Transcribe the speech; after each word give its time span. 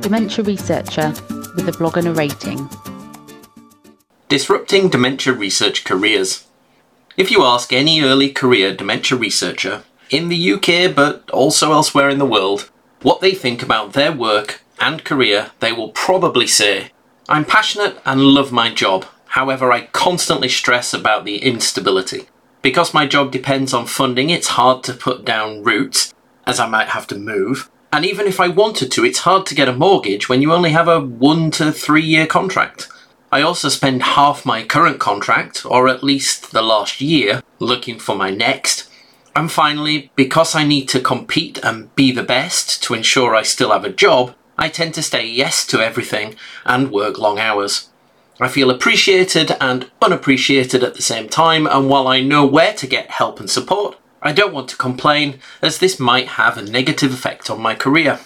dementia 0.00 0.42
researcher 0.44 1.08
with 1.54 1.68
a 1.68 1.76
blog 1.78 1.96
and 1.98 2.08
a 2.08 2.14
rating. 2.14 2.68
Disrupting 4.28 4.88
dementia 4.88 5.32
research 5.32 5.84
careers. 5.84 6.46
If 7.16 7.30
you 7.30 7.42
ask 7.42 7.72
any 7.72 8.00
early 8.00 8.30
career 8.30 8.74
dementia 8.74 9.18
researcher, 9.18 9.82
in 10.08 10.28
the 10.28 10.52
UK 10.52 10.94
but 10.94 11.30
also 11.30 11.72
elsewhere 11.72 12.08
in 12.08 12.18
the 12.18 12.26
world, 12.26 12.70
what 13.02 13.20
they 13.20 13.32
think 13.32 13.62
about 13.62 13.92
their 13.92 14.12
work 14.12 14.62
and 14.78 15.04
career, 15.04 15.50
they 15.60 15.72
will 15.72 15.90
probably 15.90 16.46
say, 16.46 16.90
I'm 17.28 17.44
passionate 17.44 18.00
and 18.04 18.22
love 18.22 18.52
my 18.52 18.72
job. 18.72 19.04
However, 19.26 19.70
I 19.70 19.86
constantly 19.86 20.48
stress 20.48 20.94
about 20.94 21.24
the 21.24 21.38
instability. 21.38 22.28
Because 22.62 22.94
my 22.94 23.06
job 23.06 23.30
depends 23.30 23.72
on 23.72 23.86
funding, 23.86 24.30
it's 24.30 24.48
hard 24.48 24.82
to 24.84 24.92
put 24.92 25.24
down 25.24 25.62
roots, 25.62 26.12
as 26.46 26.58
I 26.58 26.66
might 26.66 26.88
have 26.88 27.06
to 27.08 27.18
move. 27.18 27.70
And 27.92 28.04
even 28.04 28.26
if 28.26 28.38
I 28.38 28.48
wanted 28.48 28.92
to, 28.92 29.04
it's 29.04 29.20
hard 29.20 29.46
to 29.46 29.54
get 29.54 29.68
a 29.68 29.72
mortgage 29.72 30.28
when 30.28 30.42
you 30.42 30.52
only 30.52 30.70
have 30.70 30.86
a 30.86 31.00
one 31.00 31.50
to 31.52 31.72
three 31.72 32.04
year 32.04 32.26
contract. 32.26 32.88
I 33.32 33.42
also 33.42 33.68
spend 33.68 34.02
half 34.02 34.46
my 34.46 34.64
current 34.64 34.98
contract, 34.98 35.64
or 35.64 35.88
at 35.88 36.02
least 36.02 36.52
the 36.52 36.62
last 36.62 37.00
year, 37.00 37.42
looking 37.58 37.98
for 37.98 38.16
my 38.16 38.30
next. 38.30 38.90
And 39.36 39.50
finally, 39.50 40.10
because 40.16 40.54
I 40.54 40.64
need 40.64 40.88
to 40.88 41.00
compete 41.00 41.58
and 41.62 41.94
be 41.94 42.10
the 42.10 42.24
best 42.24 42.82
to 42.84 42.94
ensure 42.94 43.34
I 43.34 43.42
still 43.42 43.70
have 43.70 43.84
a 43.84 43.92
job, 43.92 44.34
I 44.58 44.68
tend 44.68 44.94
to 44.94 45.02
say 45.02 45.26
yes 45.26 45.64
to 45.68 45.80
everything 45.80 46.34
and 46.64 46.90
work 46.90 47.18
long 47.18 47.38
hours. 47.38 47.88
I 48.40 48.48
feel 48.48 48.70
appreciated 48.70 49.56
and 49.60 49.90
unappreciated 50.02 50.82
at 50.82 50.94
the 50.94 51.02
same 51.02 51.28
time, 51.28 51.66
and 51.66 51.88
while 51.88 52.08
I 52.08 52.20
know 52.20 52.46
where 52.46 52.72
to 52.74 52.86
get 52.86 53.10
help 53.10 53.38
and 53.38 53.48
support, 53.48 53.96
I 54.22 54.32
don't 54.32 54.52
want 54.52 54.68
to 54.68 54.76
complain, 54.76 55.40
as 55.62 55.78
this 55.78 55.98
might 55.98 56.28
have 56.28 56.58
a 56.58 56.62
negative 56.62 57.12
effect 57.12 57.48
on 57.48 57.60
my 57.60 57.74
career. 57.74 58.20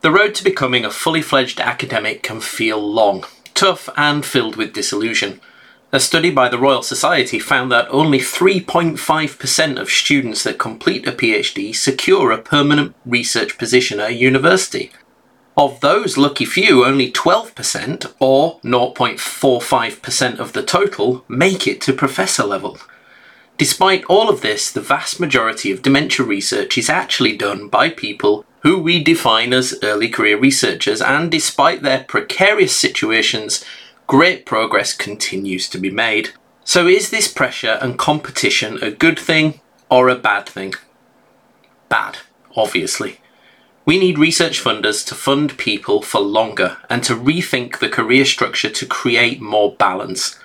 The 0.00 0.10
road 0.10 0.34
to 0.36 0.44
becoming 0.44 0.84
a 0.84 0.90
fully 0.90 1.22
fledged 1.22 1.60
academic 1.60 2.22
can 2.22 2.40
feel 2.40 2.78
long, 2.78 3.24
tough 3.52 3.88
and 3.96 4.24
filled 4.24 4.56
with 4.56 4.72
disillusion. 4.72 5.40
A 5.92 6.00
study 6.00 6.30
by 6.30 6.48
the 6.48 6.58
Royal 6.58 6.82
Society 6.82 7.38
found 7.38 7.70
that 7.70 7.88
only 7.88 8.18
3.5% 8.18 9.80
of 9.80 9.88
students 9.90 10.42
that 10.42 10.58
complete 10.58 11.06
a 11.06 11.12
PhD 11.12 11.74
secure 11.74 12.32
a 12.32 12.38
permanent 12.38 12.96
research 13.06 13.58
position 13.58 14.00
at 14.00 14.10
a 14.10 14.14
university. 14.14 14.90
Of 15.56 15.78
those 15.80 16.18
lucky 16.18 16.46
few, 16.46 16.84
only 16.84 17.12
12%, 17.12 18.12
or 18.18 18.58
0.45% 18.60 20.38
of 20.40 20.52
the 20.52 20.64
total, 20.64 21.24
make 21.28 21.68
it 21.68 21.80
to 21.82 21.92
professor 21.92 22.42
level. 22.42 22.78
Despite 23.56 24.04
all 24.06 24.28
of 24.28 24.40
this, 24.40 24.70
the 24.70 24.80
vast 24.80 25.20
majority 25.20 25.70
of 25.70 25.82
dementia 25.82 26.26
research 26.26 26.76
is 26.76 26.90
actually 26.90 27.36
done 27.36 27.68
by 27.68 27.88
people 27.88 28.44
who 28.64 28.78
we 28.78 29.02
define 29.02 29.52
as 29.52 29.78
early 29.82 30.08
career 30.08 30.38
researchers, 30.38 31.00
and 31.00 31.30
despite 31.30 31.82
their 31.82 32.02
precarious 32.04 32.74
situations, 32.74 33.64
great 34.06 34.44
progress 34.44 34.92
continues 34.92 35.68
to 35.68 35.78
be 35.78 35.90
made. 35.90 36.30
So, 36.64 36.88
is 36.88 37.10
this 37.10 37.28
pressure 37.28 37.78
and 37.80 37.98
competition 37.98 38.82
a 38.82 38.90
good 38.90 39.18
thing 39.18 39.60
or 39.90 40.08
a 40.08 40.16
bad 40.16 40.48
thing? 40.48 40.74
Bad, 41.88 42.18
obviously. 42.56 43.20
We 43.84 43.98
need 43.98 44.18
research 44.18 44.64
funders 44.64 45.06
to 45.08 45.14
fund 45.14 45.58
people 45.58 46.00
for 46.00 46.20
longer 46.20 46.78
and 46.88 47.04
to 47.04 47.14
rethink 47.14 47.78
the 47.78 47.90
career 47.90 48.24
structure 48.24 48.70
to 48.70 48.86
create 48.86 49.42
more 49.42 49.76
balance. 49.76 50.40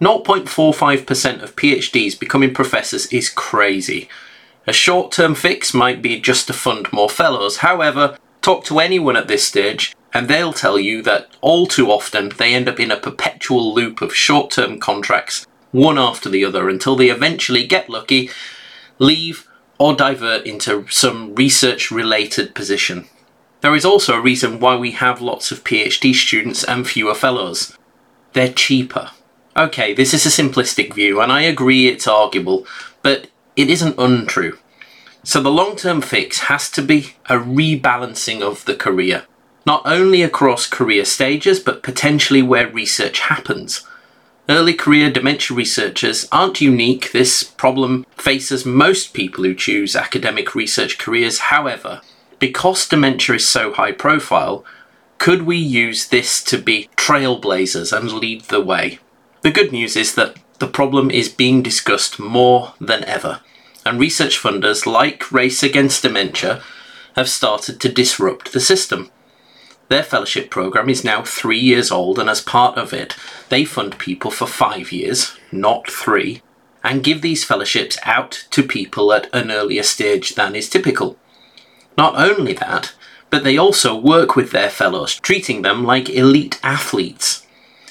0.45% 0.00 1.42
of 1.42 1.56
PhDs 1.56 2.18
becoming 2.18 2.54
professors 2.54 3.06
is 3.06 3.28
crazy 3.28 4.08
a 4.66 4.72
short 4.72 5.10
term 5.10 5.34
fix 5.34 5.74
might 5.74 6.02
be 6.02 6.20
just 6.20 6.46
to 6.46 6.52
fund 6.52 6.92
more 6.92 7.10
fellows. 7.10 7.58
However, 7.58 8.16
talk 8.42 8.64
to 8.64 8.78
anyone 8.78 9.16
at 9.16 9.28
this 9.28 9.44
stage, 9.46 9.96
and 10.12 10.28
they'll 10.28 10.52
tell 10.52 10.78
you 10.78 11.02
that 11.02 11.28
all 11.40 11.66
too 11.66 11.90
often 11.90 12.30
they 12.38 12.54
end 12.54 12.68
up 12.68 12.78
in 12.78 12.90
a 12.90 12.96
perpetual 12.96 13.74
loop 13.74 14.00
of 14.00 14.14
short 14.14 14.50
term 14.50 14.78
contracts, 14.78 15.46
one 15.72 15.98
after 15.98 16.28
the 16.28 16.44
other, 16.44 16.68
until 16.68 16.94
they 16.94 17.10
eventually 17.10 17.66
get 17.66 17.90
lucky, 17.90 18.30
leave, 18.98 19.48
or 19.78 19.96
divert 19.96 20.46
into 20.46 20.86
some 20.88 21.34
research 21.34 21.90
related 21.90 22.54
position. 22.54 23.06
There 23.62 23.74
is 23.74 23.84
also 23.84 24.14
a 24.14 24.20
reason 24.20 24.60
why 24.60 24.76
we 24.76 24.92
have 24.92 25.20
lots 25.20 25.50
of 25.50 25.64
PhD 25.64 26.14
students 26.14 26.64
and 26.64 26.86
fewer 26.86 27.14
fellows. 27.14 27.76
They're 28.32 28.52
cheaper. 28.52 29.10
Okay, 29.60 29.92
this 29.92 30.14
is 30.14 30.24
a 30.24 30.42
simplistic 30.42 30.94
view, 30.94 31.20
and 31.20 31.30
I 31.30 31.42
agree 31.42 31.86
it's 31.86 32.06
arguable, 32.06 32.66
but 33.02 33.28
it 33.56 33.68
isn't 33.68 33.98
untrue. 33.98 34.56
So 35.22 35.42
the 35.42 35.50
long 35.50 35.76
term 35.76 36.00
fix 36.00 36.38
has 36.48 36.70
to 36.70 36.80
be 36.80 37.16
a 37.26 37.34
rebalancing 37.34 38.40
of 38.40 38.64
the 38.64 38.74
career, 38.74 39.24
not 39.66 39.82
only 39.84 40.22
across 40.22 40.66
career 40.66 41.04
stages, 41.04 41.60
but 41.60 41.82
potentially 41.82 42.40
where 42.40 42.72
research 42.72 43.20
happens. 43.20 43.86
Early 44.48 44.72
career 44.72 45.10
dementia 45.10 45.54
researchers 45.54 46.26
aren't 46.32 46.62
unique. 46.62 47.12
This 47.12 47.42
problem 47.42 48.06
faces 48.16 48.64
most 48.64 49.12
people 49.12 49.44
who 49.44 49.54
choose 49.54 49.94
academic 49.94 50.54
research 50.54 50.96
careers. 50.96 51.38
However, 51.52 52.00
because 52.38 52.88
dementia 52.88 53.34
is 53.34 53.46
so 53.46 53.74
high 53.74 53.92
profile, 53.92 54.64
could 55.18 55.42
we 55.42 55.58
use 55.58 56.08
this 56.08 56.42
to 56.44 56.56
be 56.56 56.88
trailblazers 56.96 57.94
and 57.94 58.10
lead 58.10 58.44
the 58.44 58.62
way? 58.62 59.00
The 59.42 59.50
good 59.50 59.72
news 59.72 59.96
is 59.96 60.14
that 60.14 60.36
the 60.58 60.66
problem 60.66 61.10
is 61.10 61.28
being 61.28 61.62
discussed 61.62 62.18
more 62.18 62.74
than 62.80 63.04
ever 63.04 63.40
and 63.84 63.98
research 63.98 64.38
funders 64.38 64.86
like 64.86 65.32
Race 65.32 65.62
Against 65.62 66.02
Dementia 66.02 66.62
have 67.16 67.28
started 67.28 67.80
to 67.80 67.88
disrupt 67.88 68.52
the 68.52 68.60
system. 68.60 69.10
Their 69.88 70.02
fellowship 70.02 70.50
program 70.50 70.88
is 70.88 71.02
now 71.02 71.22
three 71.22 71.58
years 71.58 71.90
old, 71.90 72.18
and 72.18 72.30
as 72.30 72.40
part 72.40 72.78
of 72.78 72.92
it, 72.92 73.16
they 73.48 73.64
fund 73.64 73.98
people 73.98 74.30
for 74.30 74.46
five 74.46 74.92
years, 74.92 75.36
not 75.50 75.90
three, 75.90 76.42
and 76.84 77.02
give 77.02 77.22
these 77.22 77.44
fellowships 77.44 77.98
out 78.04 78.46
to 78.50 78.62
people 78.62 79.12
at 79.12 79.28
an 79.34 79.50
earlier 79.50 79.82
stage 79.82 80.36
than 80.36 80.54
is 80.54 80.68
typical. 80.68 81.16
Not 81.98 82.14
only 82.16 82.52
that, 82.54 82.94
but 83.30 83.42
they 83.42 83.58
also 83.58 83.96
work 83.96 84.36
with 84.36 84.52
their 84.52 84.70
fellows, 84.70 85.16
treating 85.16 85.62
them 85.62 85.84
like 85.84 86.08
elite 86.08 86.60
athletes. 86.62 87.46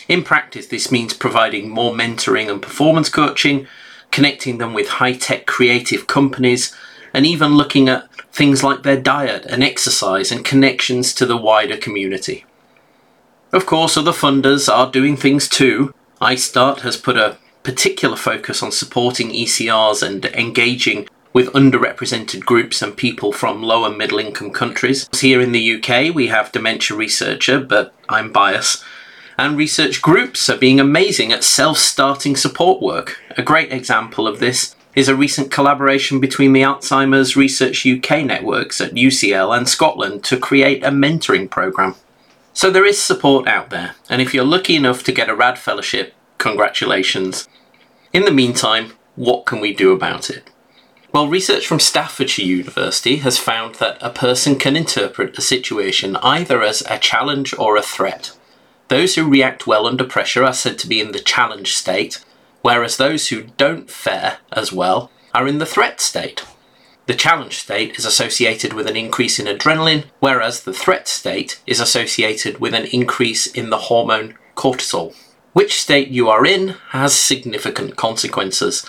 In 0.09 0.23
practice, 0.23 0.65
this 0.65 0.91
means 0.91 1.13
providing 1.13 1.69
more 1.69 1.93
mentoring 1.93 2.49
and 2.51 2.61
performance 2.61 3.09
coaching, 3.09 3.67
connecting 4.11 4.57
them 4.57 4.73
with 4.73 4.89
high 4.89 5.13
tech 5.13 5.45
creative 5.45 6.07
companies, 6.07 6.75
and 7.13 7.27
even 7.27 7.55
looking 7.55 7.87
at 7.87 8.09
things 8.33 8.63
like 8.63 8.81
their 8.81 8.99
diet 8.99 9.45
and 9.45 9.63
exercise 9.63 10.31
and 10.31 10.43
connections 10.43 11.13
to 11.13 11.27
the 11.27 11.37
wider 11.37 11.77
community. 11.77 12.43
Of 13.53 13.67
course, 13.67 13.97
other 13.97 14.11
funders 14.11 14.71
are 14.71 14.91
doing 14.91 15.15
things 15.15 15.47
too. 15.47 15.93
ISTAART 16.21 16.81
has 16.81 16.97
put 16.97 17.15
a 17.15 17.37
particular 17.61 18.15
focus 18.15 18.63
on 18.63 18.71
supporting 18.71 19.29
ECRs 19.29 20.01
and 20.05 20.25
engaging 20.25 21.07
with 21.33 21.53
underrepresented 21.53 22.45
groups 22.45 22.81
and 22.81 22.97
people 22.97 23.31
from 23.31 23.61
low 23.61 23.85
and 23.85 23.97
middle 23.97 24.17
income 24.17 24.51
countries. 24.51 25.07
Here 25.15 25.39
in 25.39 25.51
the 25.51 25.75
UK, 25.75 26.13
we 26.13 26.27
have 26.27 26.51
Dementia 26.51 26.97
Researcher, 26.97 27.59
but 27.59 27.93
I'm 28.07 28.31
biased, 28.31 28.83
and 29.39 29.55
research 29.55 30.01
groups 30.01 30.49
are 30.49 30.57
being 30.57 30.81
amazing 30.81 31.31
at 31.31 31.45
self 31.45 31.77
starting 31.77 32.35
support 32.35 32.81
work. 32.81 33.21
A 33.37 33.41
great 33.41 33.71
example 33.71 34.27
of 34.27 34.39
this 34.39 34.75
is 34.95 35.07
a 35.07 35.15
recent 35.15 35.49
collaboration 35.49 36.19
between 36.19 36.51
the 36.51 36.61
Alzheimer's 36.61 37.37
Research 37.37 37.85
UK 37.85 38.25
networks 38.25 38.81
at 38.81 38.95
UCL 38.95 39.57
and 39.57 39.69
Scotland 39.69 40.25
to 40.25 40.37
create 40.37 40.83
a 40.83 40.89
mentoring 40.89 41.49
programme. 41.49 41.95
So 42.53 42.69
there 42.69 42.85
is 42.85 43.01
support 43.01 43.47
out 43.47 43.69
there, 43.69 43.95
and 44.09 44.21
if 44.21 44.33
you're 44.33 44.43
lucky 44.43 44.75
enough 44.75 45.03
to 45.03 45.13
get 45.13 45.29
a 45.29 45.35
RAD 45.35 45.57
fellowship, 45.57 46.13
congratulations. 46.37 47.47
In 48.11 48.25
the 48.25 48.31
meantime, 48.31 48.91
what 49.15 49.45
can 49.45 49.61
we 49.61 49.73
do 49.73 49.93
about 49.93 50.29
it? 50.29 50.51
Well, 51.13 51.29
research 51.29 51.65
from 51.65 51.79
Staffordshire 51.79 52.45
University 52.45 53.17
has 53.17 53.37
found 53.37 53.75
that 53.75 53.97
a 54.01 54.09
person 54.09 54.57
can 54.57 54.75
interpret 54.75 55.37
a 55.37 55.41
situation 55.41 56.17
either 56.17 56.61
as 56.61 56.83
a 56.89 56.99
challenge 56.99 57.53
or 57.57 57.77
a 57.77 57.81
threat. 57.81 58.33
Those 58.89 59.15
who 59.15 59.29
react 59.29 59.67
well 59.67 59.85
under 59.85 60.03
pressure 60.03 60.43
are 60.43 60.53
said 60.53 60.79
to 60.79 60.87
be 60.87 60.99
in 60.99 61.11
the 61.11 61.19
challenge 61.19 61.75
state, 61.75 62.25
whereas 62.63 62.97
those 62.97 63.29
who 63.29 63.43
don't 63.55 63.89
fare 63.89 64.39
as 64.51 64.73
well 64.73 65.11
are 65.33 65.47
in 65.47 65.59
the 65.59 65.65
threat 65.65 66.01
state. 66.01 66.43
The 67.05 67.13
challenge 67.15 67.57
state 67.57 67.97
is 67.97 68.05
associated 68.05 68.73
with 68.73 68.87
an 68.87 68.95
increase 68.95 69.39
in 69.39 69.45
adrenaline, 69.45 70.05
whereas 70.19 70.63
the 70.63 70.73
threat 70.73 71.07
state 71.07 71.59
is 71.67 71.79
associated 71.79 72.59
with 72.59 72.73
an 72.73 72.85
increase 72.85 73.45
in 73.45 73.69
the 73.69 73.77
hormone 73.77 74.35
cortisol. 74.55 75.15
Which 75.53 75.81
state 75.81 76.09
you 76.09 76.27
are 76.29 76.45
in 76.45 76.69
has 76.89 77.13
significant 77.13 77.95
consequences, 77.95 78.85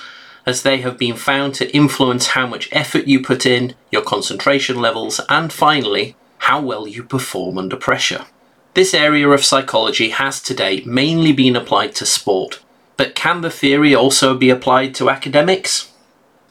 as 0.46 0.62
they 0.62 0.78
have 0.78 0.96
been 0.96 1.16
found 1.16 1.54
to 1.56 1.74
influence 1.76 2.28
how 2.28 2.46
much 2.46 2.70
effort 2.72 3.06
you 3.06 3.22
put 3.22 3.44
in, 3.44 3.74
your 3.90 4.02
concentration 4.02 4.76
levels, 4.80 5.20
and 5.28 5.52
finally, 5.52 6.16
how 6.38 6.60
well 6.60 6.86
you 6.86 7.04
perform 7.04 7.58
under 7.58 7.76
pressure. 7.76 8.24
This 8.74 8.94
area 8.94 9.28
of 9.28 9.44
psychology 9.44 10.10
has 10.10 10.40
today 10.40 10.82
mainly 10.86 11.32
been 11.32 11.56
applied 11.56 11.92
to 11.96 12.06
sport, 12.06 12.60
but 12.96 13.16
can 13.16 13.40
the 13.40 13.50
theory 13.50 13.96
also 13.96 14.36
be 14.36 14.48
applied 14.48 14.94
to 14.94 15.10
academics? 15.10 15.92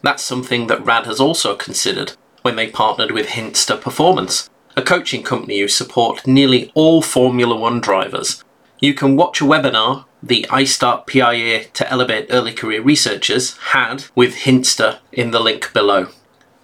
That's 0.04 0.24
something 0.24 0.68
that 0.68 0.86
RAD 0.86 1.06
has 1.06 1.22
also 1.22 1.56
considered 1.56 2.14
when 2.42 2.58
they 2.58 2.68
partnered 2.68 3.12
with 3.12 3.28
Hintsa 3.28 3.80
Performance. 3.80 4.50
a 4.76 4.82
coaching 4.82 5.24
company 5.24 5.60
who 5.60 5.68
support 5.68 6.26
nearly 6.26 6.72
all 6.74 7.02
Formula 7.02 7.56
One 7.56 7.82
drivers. 7.82 8.44
You 8.80 8.94
can 8.94 9.18
watch 9.18 9.42
a 9.42 9.46
webinar 9.46 10.06
the 10.22 10.46
ISTAART 10.52 11.06
PIA 11.08 11.66
to 11.66 11.90
Elevate 11.90 12.28
Early 12.30 12.54
Career 12.54 12.82
Researchers 12.82 13.58
had 13.58 14.06
with 14.16 14.36
Hintsa 14.36 15.00
in 15.12 15.32
the 15.32 15.40
link 15.40 15.74
below. 15.74 16.08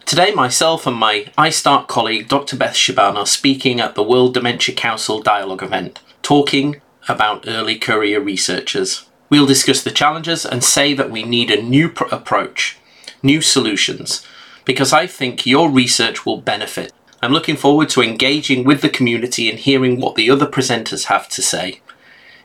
Today, 0.06 0.32
myself 0.36 0.86
and 0.86 0.96
my 0.96 1.26
ISTAART 1.36 1.88
colleague 1.88 2.28
Dr. 2.28 2.56
Beth 2.56 2.76
Shaban 2.76 3.18
are 3.18 3.26
speaking 3.26 3.80
at 3.80 3.96
the 3.96 4.04
World 4.04 4.36
Dementia 4.36 4.76
Council 4.76 5.20
Dialogue 5.20 5.64
event, 5.64 6.00
talking 6.22 6.80
about 7.08 7.48
early 7.48 7.76
career 7.76 8.22
researchers. 8.22 9.10
We'll 9.32 9.48
discuss 9.48 9.82
the 9.82 9.90
challenges 9.90 10.46
and 10.46 10.64
say 10.64 10.94
that 10.94 11.10
we 11.10 11.24
need 11.24 11.50
a 11.50 11.60
new 11.60 11.90
pr- 11.90 12.04
approach, 12.12 12.78
new 13.24 13.42
solutions, 13.42 14.24
because 14.64 14.94
I 14.94 15.08
think 15.08 15.48
your 15.48 15.72
research 15.72 16.24
will 16.24 16.40
benefit. 16.40 16.94
I'm 17.24 17.34
looking 17.34 17.58
forward 17.58 17.90
to 17.90 18.04
engaging 18.04 18.64
with 18.64 18.82
the 18.82 18.90
community 18.90 19.50
and 19.50 19.58
hearing 19.58 20.00
what 20.00 20.14
the 20.14 20.30
other 20.30 20.46
presenters 20.46 21.06
have 21.06 21.28
to 21.30 21.42
say. 21.42 21.82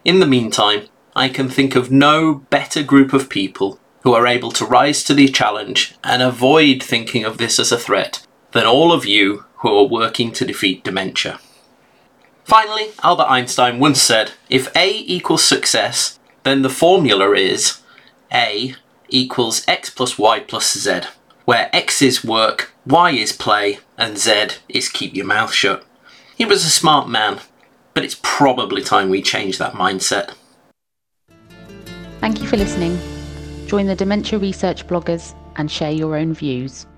In 0.02 0.20
the 0.20 0.26
meantime, 0.26 0.86
I 1.14 1.28
can 1.28 1.50
think 1.50 1.76
of 1.76 1.90
no 1.90 2.36
better 2.48 2.82
group 2.82 3.12
of 3.12 3.28
people 3.28 3.78
who 4.02 4.14
are 4.14 4.26
able 4.26 4.50
to 4.52 4.64
rise 4.64 5.04
to 5.04 5.14
the 5.14 5.28
challenge 5.28 5.94
and 6.02 6.22
avoid 6.22 6.82
thinking 6.82 7.24
of 7.24 7.38
this 7.38 7.58
as 7.58 7.70
a 7.70 7.78
threat 7.78 8.26
than 8.52 8.66
all 8.66 8.92
of 8.92 9.04
you 9.04 9.44
who 9.56 9.76
are 9.76 9.86
working 9.86 10.32
to 10.32 10.44
defeat 10.44 10.82
dementia. 10.84 11.38
Finally, 12.44 12.88
Albert 13.02 13.28
Einstein 13.28 13.78
once 13.78 14.00
said 14.00 14.32
if 14.48 14.74
A 14.74 14.90
equals 15.06 15.44
success, 15.44 16.18
then 16.42 16.62
the 16.62 16.70
formula 16.70 17.32
is 17.32 17.80
A 18.32 18.74
equals 19.08 19.62
x 19.68 19.90
plus 19.90 20.18
y 20.18 20.40
plus 20.40 20.76
z, 20.76 21.00
where 21.44 21.68
x 21.72 22.00
is 22.00 22.24
work, 22.24 22.72
y 22.86 23.10
is 23.10 23.32
play, 23.32 23.78
and 23.98 24.18
z 24.18 24.48
is 24.68 24.88
keep 24.88 25.14
your 25.14 25.26
mouth 25.26 25.52
shut. 25.52 25.84
He 26.36 26.44
was 26.44 26.64
a 26.64 26.70
smart 26.70 27.08
man, 27.08 27.40
but 27.92 28.04
it's 28.04 28.18
probably 28.22 28.82
time 28.82 29.10
we 29.10 29.20
change 29.20 29.58
that 29.58 29.74
mindset. 29.74 30.34
Thank 32.20 32.40
you 32.40 32.48
for 32.48 32.56
listening. 32.56 32.98
Join 33.70 33.86
the 33.86 33.94
Dementia 33.94 34.36
Research 34.36 34.84
bloggers 34.88 35.32
and 35.54 35.70
share 35.70 35.92
your 35.92 36.16
own 36.16 36.34
views. 36.34 36.88